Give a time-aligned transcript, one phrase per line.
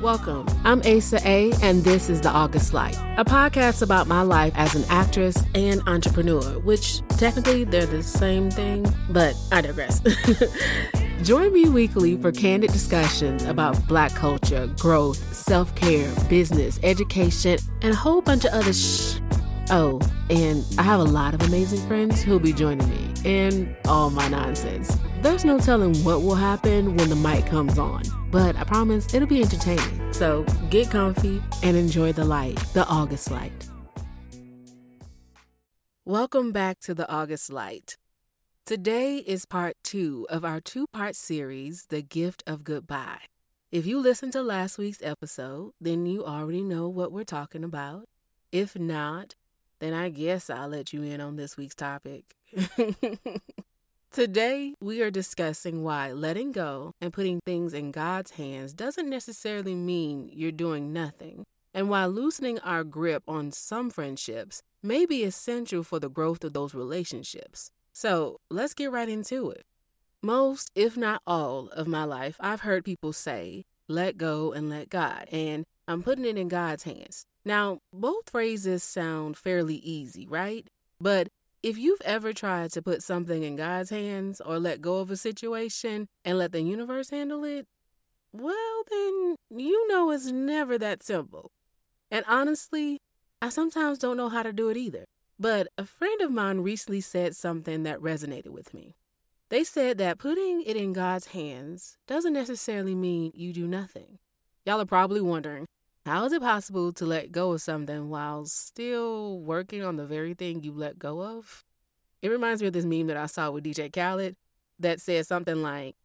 [0.00, 0.46] Welcome.
[0.64, 4.74] I'm Asa A, and this is The August Light, a podcast about my life as
[4.74, 10.00] an actress and entrepreneur, which technically they're the same thing, but I digress.
[11.22, 17.92] Join me weekly for candid discussions about Black culture, growth, self care, business, education, and
[17.92, 19.20] a whole bunch of other shh.
[19.68, 24.08] Oh, and I have a lot of amazing friends who'll be joining me in all
[24.08, 24.96] my nonsense.
[25.20, 29.28] There's no telling what will happen when the mic comes on, but I promise it'll
[29.28, 30.14] be entertaining.
[30.14, 33.68] So get comfy and enjoy the light, the August light.
[36.06, 37.98] Welcome back to the August Light.
[38.64, 43.20] Today is part two of our two part series, The Gift of Goodbye.
[43.70, 48.08] If you listened to last week's episode, then you already know what we're talking about.
[48.52, 49.34] If not,
[49.80, 52.36] then I guess I'll let you in on this week's topic.
[54.12, 59.76] Today, we are discussing why letting go and putting things in God's hands doesn't necessarily
[59.76, 65.84] mean you're doing nothing, and why loosening our grip on some friendships may be essential
[65.84, 67.70] for the growth of those relationships.
[67.92, 69.62] So, let's get right into it.
[70.24, 74.90] Most, if not all, of my life, I've heard people say, let go and let
[74.90, 77.26] God, and I'm putting it in God's hands.
[77.44, 80.66] Now, both phrases sound fairly easy, right?
[81.00, 81.28] But
[81.62, 85.16] if you've ever tried to put something in God's hands or let go of a
[85.16, 87.66] situation and let the universe handle it,
[88.32, 91.50] well, then you know it's never that simple.
[92.10, 92.98] And honestly,
[93.42, 95.04] I sometimes don't know how to do it either.
[95.38, 98.94] But a friend of mine recently said something that resonated with me.
[99.48, 104.18] They said that putting it in God's hands doesn't necessarily mean you do nothing.
[104.64, 105.66] Y'all are probably wondering,
[106.06, 110.34] how is it possible to let go of something while still working on the very
[110.34, 111.64] thing you let go of?
[112.22, 114.36] It reminds me of this meme that I saw with DJ Khaled
[114.78, 115.96] that says something like,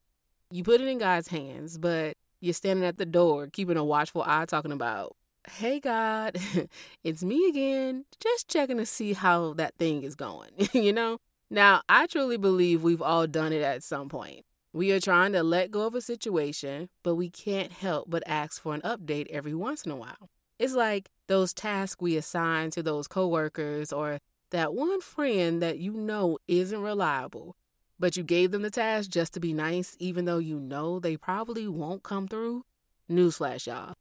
[0.52, 4.24] You put it in God's hands, but you're standing at the door, keeping a watchful
[4.26, 5.16] eye, talking about,
[5.48, 6.38] Hey, God,
[7.04, 11.20] it's me again, just checking to see how that thing is going, you know?
[11.50, 14.46] Now, I truly believe we've all done it at some point.
[14.76, 18.62] We are trying to let go of a situation, but we can't help but ask
[18.62, 20.30] for an update every once in a while.
[20.60, 24.20] It's like those tasks we assign to those coworkers or
[24.52, 27.56] that one friend that you know isn't reliable,
[27.98, 31.16] but you gave them the task just to be nice, even though you know they
[31.16, 32.66] probably won't come through.
[33.10, 33.94] Newsflash, y'all.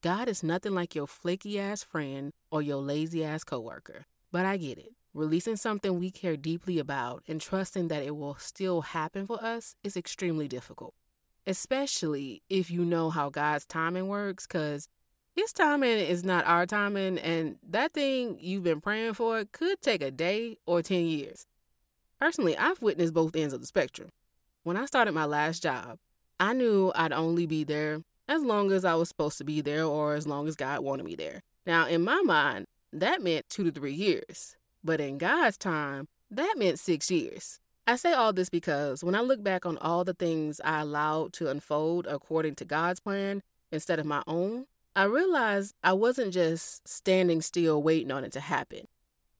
[0.00, 4.06] God is nothing like your flaky ass friend or your lazy ass coworker.
[4.30, 4.92] But I get it.
[5.12, 9.74] Releasing something we care deeply about and trusting that it will still happen for us
[9.82, 10.94] is extremely difficult,
[11.48, 14.88] especially if you know how God's timing works, because
[15.34, 20.00] His timing is not our timing, and that thing you've been praying for could take
[20.00, 21.44] a day or 10 years.
[22.20, 24.10] Personally, I've witnessed both ends of the spectrum.
[24.62, 25.98] When I started my last job,
[26.38, 29.84] I knew I'd only be there as long as I was supposed to be there
[29.84, 31.42] or as long as God wanted me there.
[31.66, 34.56] Now, in my mind, that meant two to three years.
[34.82, 37.60] But in God's time, that meant six years.
[37.86, 41.32] I say all this because when I look back on all the things I allowed
[41.34, 43.42] to unfold according to God's plan
[43.72, 48.40] instead of my own, I realized I wasn't just standing still waiting on it to
[48.40, 48.86] happen.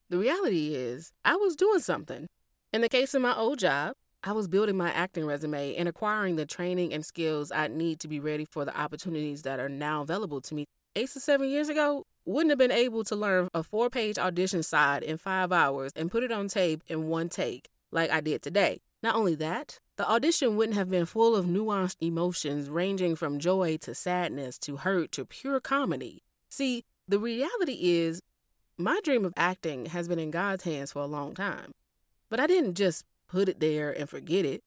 [0.09, 2.27] The reality is, I was doing something.
[2.73, 6.35] In the case of my old job, I was building my acting resume and acquiring
[6.35, 10.01] the training and skills I need to be ready for the opportunities that are now
[10.03, 10.65] available to me.
[10.95, 14.63] Eight to seven years ago, wouldn't have been able to learn a four page audition
[14.63, 18.41] side in five hours and put it on tape in one take like I did
[18.41, 18.81] today.
[19.03, 23.77] Not only that, the audition wouldn't have been full of nuanced emotions ranging from joy
[23.81, 26.23] to sadness to hurt to pure comedy.
[26.49, 28.21] See, the reality is,
[28.77, 31.71] my dream of acting has been in God's hands for a long time.
[32.29, 34.63] But I didn't just put it there and forget it.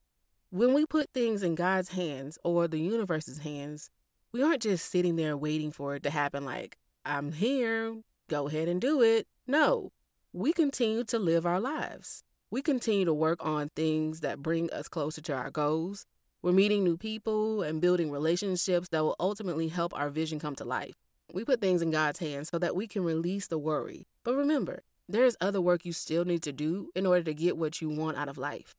[0.51, 3.91] When we put things in God's hands or the universe's hands,
[4.31, 6.77] we aren't just sitting there waiting for it to happen like,
[7.07, 7.97] I'm here,
[8.29, 9.27] go ahead and do it.
[9.47, 9.93] No,
[10.33, 12.25] we continue to live our lives.
[12.51, 16.07] We continue to work on things that bring us closer to our goals.
[16.41, 20.65] We're meeting new people and building relationships that will ultimately help our vision come to
[20.65, 20.95] life.
[21.31, 24.07] We put things in God's hands so that we can release the worry.
[24.23, 27.59] But remember, there is other work you still need to do in order to get
[27.59, 28.75] what you want out of life.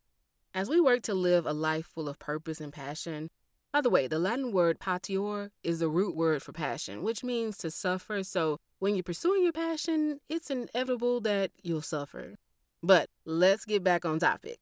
[0.54, 3.30] As we work to live a life full of purpose and passion,
[3.76, 7.58] by the way, the Latin word patior is the root word for passion, which means
[7.58, 8.24] to suffer.
[8.24, 12.36] So when you're pursuing your passion, it's inevitable that you'll suffer.
[12.82, 14.60] But let's get back on topic.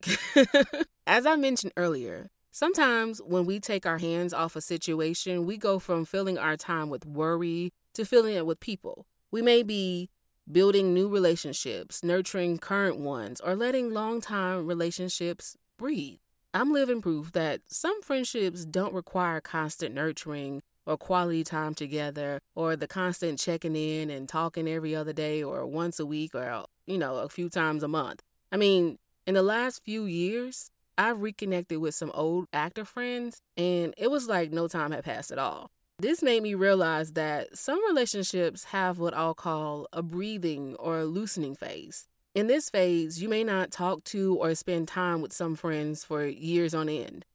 [1.06, 5.78] As I mentioned earlier, sometimes when we take our hands off a situation, we go
[5.78, 9.06] from filling our time with worry to filling it with people.
[9.30, 10.10] We may be
[10.52, 16.18] building new relationships, nurturing current ones, or letting long time relationships breathe.
[16.56, 22.76] I'm living proof that some friendships don't require constant nurturing or quality time together or
[22.76, 27.00] the constant checking in and talking every other day or once a week or, you
[27.00, 28.22] know, a few times a month.
[28.52, 33.96] I mean, in the last few years, I've reconnected with some old actor friends and
[33.98, 35.72] it was like no time had passed at all.
[35.98, 41.06] This made me realize that some relationships have what I'll call a breathing or a
[41.06, 42.08] loosening phase.
[42.36, 46.26] In this phase, you may not talk to or spend time with some friends for
[46.26, 47.26] years on end.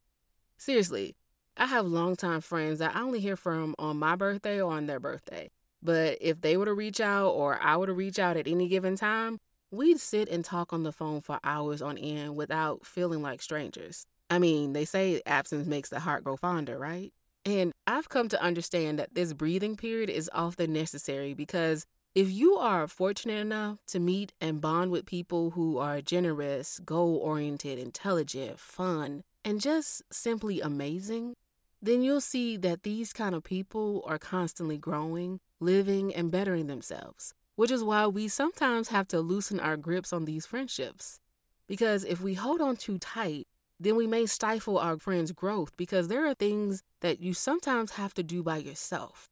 [0.56, 1.14] Seriously,
[1.56, 4.98] I have longtime friends that I only hear from on my birthday or on their
[4.98, 5.50] birthday.
[5.80, 8.66] But if they were to reach out or I were to reach out at any
[8.66, 9.38] given time,
[9.70, 14.04] we'd sit and talk on the phone for hours on end without feeling like strangers.
[14.28, 17.12] I mean, they say absence makes the heart grow fonder, right?
[17.44, 22.56] And I've come to understand that this breathing period is often necessary because if you
[22.56, 28.58] are fortunate enough to meet and bond with people who are generous, goal oriented, intelligent,
[28.58, 31.34] fun, and just simply amazing,
[31.80, 37.34] then you'll see that these kind of people are constantly growing, living, and bettering themselves,
[37.56, 41.20] which is why we sometimes have to loosen our grips on these friendships.
[41.66, 43.46] Because if we hold on too tight,
[43.78, 48.14] then we may stifle our friends' growth because there are things that you sometimes have
[48.14, 49.28] to do by yourself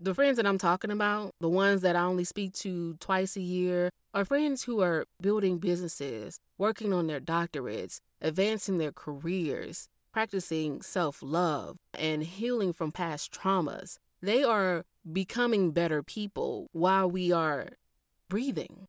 [0.00, 3.40] the friends that I'm talking about, the ones that I only speak to twice a
[3.40, 10.82] year, are friends who are building businesses, working on their doctorates, advancing their careers, practicing
[10.82, 13.98] self love, and healing from past traumas.
[14.20, 17.68] They are becoming better people while we are
[18.28, 18.86] breathing.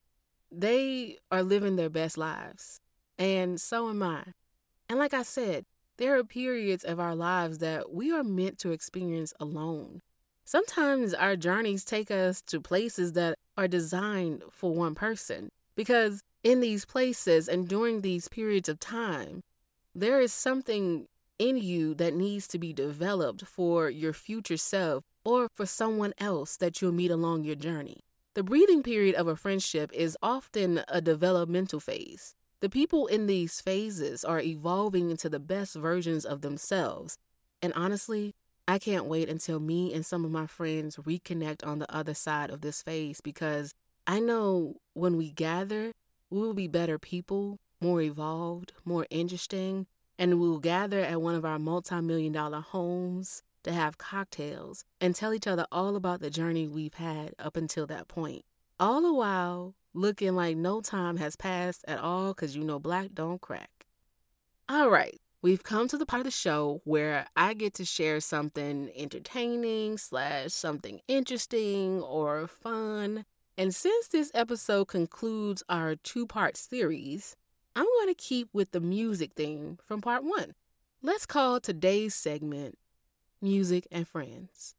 [0.52, 2.80] They are living their best lives,
[3.18, 4.24] and so am I.
[4.88, 5.66] And like I said,
[5.98, 10.02] there are periods of our lives that we are meant to experience alone.
[10.52, 16.60] Sometimes our journeys take us to places that are designed for one person because in
[16.60, 19.44] these places and during these periods of time,
[19.94, 21.06] there is something
[21.38, 26.58] in you that needs to be developed for your future self or for someone else
[26.58, 28.00] that you'll meet along your journey.
[28.34, 32.34] The breathing period of a friendship is often a developmental phase.
[32.62, 37.20] The people in these phases are evolving into the best versions of themselves.
[37.62, 38.34] And honestly,
[38.70, 42.52] I can't wait until me and some of my friends reconnect on the other side
[42.52, 43.74] of this phase because
[44.06, 45.92] I know when we gather,
[46.30, 49.88] we will be better people, more evolved, more interesting,
[50.20, 55.16] and we'll gather at one of our multi million dollar homes to have cocktails and
[55.16, 58.46] tell each other all about the journey we've had up until that point.
[58.80, 63.16] All the while looking like no time has passed at all because you know black
[63.16, 63.88] don't crack.
[64.70, 68.20] All right, We've come to the part of the show where I get to share
[68.20, 73.24] something entertaining slash something interesting or fun.
[73.58, 77.38] And since this episode concludes our two part series,
[77.74, 80.56] I'm going to keep with the music theme from part one.
[81.02, 82.78] Let's call today's segment
[83.42, 84.76] Music and Friends.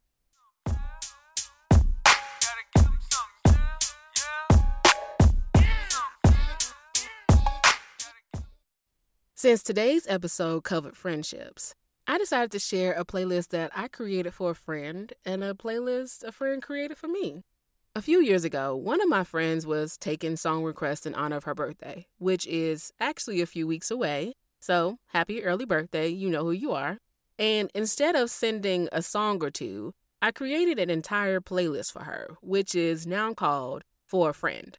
[9.42, 11.74] Since today's episode covered friendships,
[12.06, 16.22] I decided to share a playlist that I created for a friend and a playlist
[16.24, 17.42] a friend created for me.
[17.94, 21.44] A few years ago, one of my friends was taking song requests in honor of
[21.44, 24.34] her birthday, which is actually a few weeks away.
[24.60, 26.98] So, happy early birthday, you know who you are.
[27.38, 32.36] And instead of sending a song or two, I created an entire playlist for her,
[32.42, 34.78] which is now called For a Friend.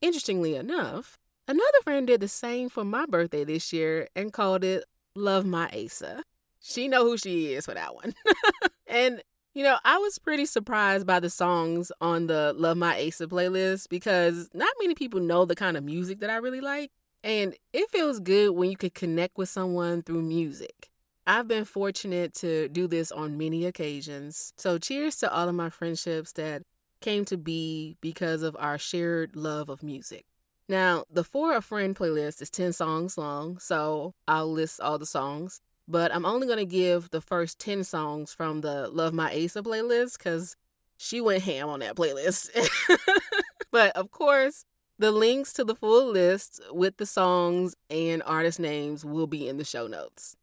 [0.00, 1.16] Interestingly enough,
[1.50, 4.84] Another friend did the same for my birthday this year and called it
[5.16, 6.22] Love My Asa.
[6.60, 8.14] She know who she is for that one.
[8.86, 9.20] and
[9.52, 13.88] you know, I was pretty surprised by the songs on the Love My Asa playlist
[13.88, 16.92] because not many people know the kind of music that I really like.
[17.24, 20.88] And it feels good when you can connect with someone through music.
[21.26, 24.52] I've been fortunate to do this on many occasions.
[24.56, 26.62] So, cheers to all of my friendships that
[27.00, 30.26] came to be because of our shared love of music.
[30.70, 35.04] Now, the For a Friend playlist is 10 songs long, so I'll list all the
[35.04, 35.60] songs.
[35.88, 39.62] But I'm only going to give the first 10 songs from the Love My Asa
[39.62, 40.54] playlist because
[40.96, 42.50] she went ham on that playlist.
[43.72, 44.64] but of course,
[44.96, 49.56] the links to the full list with the songs and artist names will be in
[49.56, 50.36] the show notes.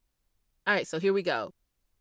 [0.68, 1.54] All right, so here we go.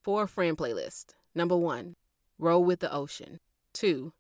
[0.03, 1.15] For a Friend playlist.
[1.33, 1.95] Number one,
[2.41, 3.39] Roll with the Ocean.
[3.73, 4.15] Two,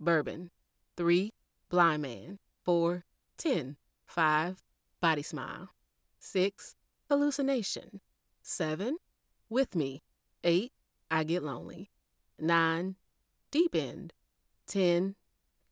[0.00, 0.50] Bourbon.
[0.96, 1.32] Three,
[1.68, 2.40] Blind Man.
[2.64, 3.04] Four,
[3.38, 3.76] 10.
[4.06, 4.62] 5.
[5.00, 5.70] Body smile.
[6.18, 6.76] 6.
[7.08, 8.00] Hallucination.
[8.42, 8.96] 7.
[9.48, 10.02] With me.
[10.44, 10.72] 8.
[11.10, 11.90] I get lonely.
[12.38, 12.96] 9.
[13.50, 14.12] Deep end.
[14.66, 15.14] 10.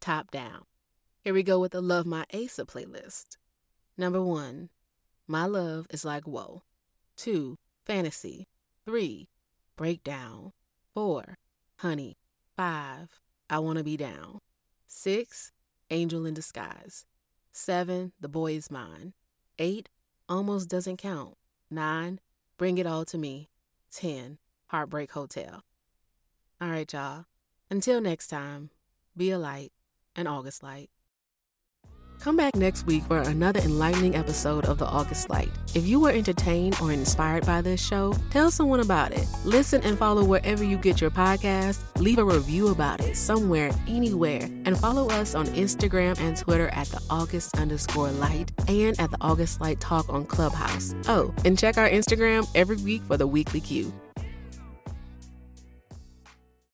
[0.01, 0.65] Top down.
[1.23, 3.37] Here we go with the Love My Asa playlist.
[3.97, 4.71] Number 1.
[5.27, 6.63] My love is like whoa.
[7.17, 7.57] 2.
[7.85, 8.49] Fantasy.
[8.87, 9.29] 3.
[9.77, 10.53] Breakdown.
[10.95, 11.37] 4.
[11.79, 12.17] Honey.
[12.61, 14.41] Five, I wanna be down.
[14.87, 15.51] Six,
[15.89, 17.07] Angel in disguise.
[17.53, 19.13] Seven, The boy is mine.
[19.59, 19.89] Eight,
[20.29, 21.37] almost doesn't count.
[21.71, 22.21] Nine,
[22.61, 23.49] Bring it all to me.
[23.91, 25.65] Ten, Heartbreak Hotel.
[26.61, 27.25] All right, y'all.
[27.71, 28.69] Until next time,
[29.17, 29.73] be a light,
[30.15, 30.91] an August light.
[32.21, 35.49] Come back next week for another enlightening episode of The August Light.
[35.75, 39.27] If you were entertained or inspired by this show, tell someone about it.
[39.47, 41.81] Listen and follow wherever you get your podcast.
[41.99, 44.43] Leave a review about it somewhere, anywhere.
[44.67, 49.19] And follow us on Instagram and Twitter at The August underscore light and at The
[49.23, 50.95] August Light Talk on Clubhouse.
[51.09, 53.91] Oh, and check our Instagram every week for the weekly cue.